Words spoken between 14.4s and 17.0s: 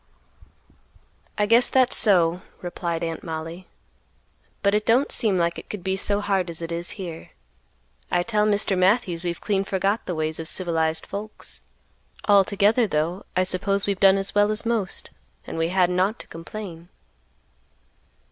as most, and we hadn't ought to complain."